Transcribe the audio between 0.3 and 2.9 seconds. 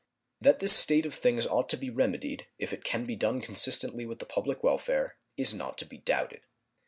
That this state of things ought to be remedied, if it